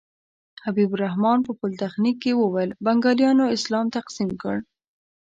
حبیب 0.65 0.89
الرحمن 0.93 1.37
په 1.45 1.51
پولتخنیک 1.59 2.17
کې 2.23 2.31
وویل 2.35 2.71
بنګالیانو 2.85 3.45
اسلام 3.55 3.85
تقسیم 3.97 4.29
کړ. 4.41 4.55